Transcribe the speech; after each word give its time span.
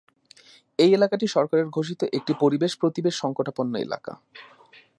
এই 0.79 0.91
এলাকাটি 0.93 1.25
সরকারের 1.27 1.67
ঘোষিত 1.67 2.01
একটি 2.17 2.31
'পরিবেশ-প্রতিবেশ 2.33 3.13
সংকটাপন্ন 3.15 3.73
এলাকা'। 3.77 4.13